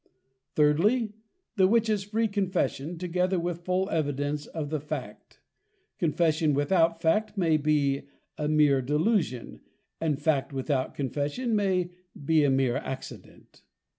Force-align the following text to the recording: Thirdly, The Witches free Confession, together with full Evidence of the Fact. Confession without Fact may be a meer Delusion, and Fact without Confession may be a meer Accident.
Thirdly, 0.55 1.13
The 1.57 1.67
Witches 1.67 2.03
free 2.05 2.27
Confession, 2.27 2.97
together 2.97 3.39
with 3.39 3.63
full 3.63 3.87
Evidence 3.91 4.47
of 4.47 4.71
the 4.71 4.79
Fact. 4.79 5.39
Confession 5.99 6.55
without 6.55 6.99
Fact 6.99 7.37
may 7.37 7.55
be 7.55 8.07
a 8.35 8.47
meer 8.47 8.81
Delusion, 8.81 9.61
and 9.99 10.19
Fact 10.19 10.53
without 10.53 10.95
Confession 10.95 11.55
may 11.55 11.91
be 12.25 12.43
a 12.43 12.49
meer 12.49 12.77
Accident. 12.77 13.61